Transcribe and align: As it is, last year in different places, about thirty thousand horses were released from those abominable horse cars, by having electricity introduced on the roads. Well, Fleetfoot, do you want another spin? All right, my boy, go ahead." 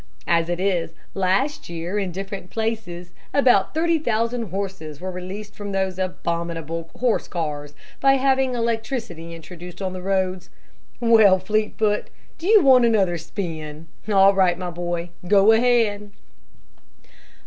As 0.25 0.49
it 0.49 0.59
is, 0.59 0.93
last 1.13 1.69
year 1.69 1.99
in 1.99 2.11
different 2.11 2.49
places, 2.49 3.11
about 3.35 3.75
thirty 3.75 3.99
thousand 3.99 4.49
horses 4.49 4.99
were 4.99 5.11
released 5.11 5.53
from 5.53 5.73
those 5.73 5.99
abominable 5.99 6.89
horse 6.99 7.27
cars, 7.27 7.75
by 7.99 8.13
having 8.13 8.55
electricity 8.55 9.35
introduced 9.35 9.79
on 9.79 9.93
the 9.93 10.01
roads. 10.01 10.49
Well, 10.99 11.37
Fleetfoot, 11.37 12.09
do 12.39 12.47
you 12.47 12.61
want 12.61 12.83
another 12.83 13.19
spin? 13.19 13.89
All 14.11 14.33
right, 14.33 14.57
my 14.57 14.71
boy, 14.71 15.11
go 15.27 15.51
ahead." 15.51 16.09